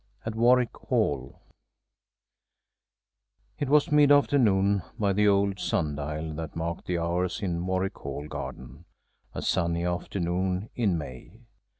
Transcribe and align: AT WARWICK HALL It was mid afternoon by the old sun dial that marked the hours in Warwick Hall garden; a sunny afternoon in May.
AT 0.25 0.33
WARWICK 0.33 0.75
HALL 0.87 1.39
It 3.59 3.69
was 3.69 3.91
mid 3.91 4.11
afternoon 4.11 4.81
by 4.97 5.13
the 5.13 5.27
old 5.27 5.59
sun 5.59 5.95
dial 5.95 6.33
that 6.33 6.55
marked 6.55 6.87
the 6.87 6.97
hours 6.97 7.43
in 7.43 7.63
Warwick 7.67 7.99
Hall 7.99 8.27
garden; 8.27 8.85
a 9.35 9.43
sunny 9.43 9.85
afternoon 9.85 10.71
in 10.73 10.97
May. 10.97 11.41